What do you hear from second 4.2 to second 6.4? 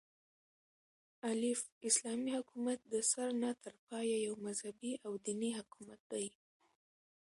يو مذهبي او ديني حكومت دى